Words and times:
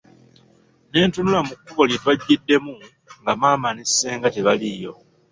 Ne 0.89 0.99
ntunula 1.07 1.39
mu 1.47 1.53
kkubo 1.57 1.81
lye 1.89 1.97
twajjiddemu 2.01 2.73
nga 3.21 3.33
maama 3.39 3.69
ne 3.73 3.83
ssenga 3.89 4.27
tebaliiyo. 4.35 4.93